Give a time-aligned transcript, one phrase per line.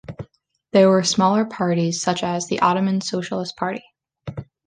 [0.71, 3.83] There were smaller parties such as Ottoman Socialist Party.